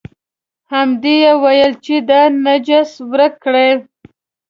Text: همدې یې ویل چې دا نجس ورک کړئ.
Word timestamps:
همدې 0.73 1.15
یې 1.23 1.33
ویل 1.43 1.71
چې 1.85 1.95
دا 2.09 2.21
نجس 2.45 2.89
ورک 3.11 3.33
کړئ. 3.43 3.69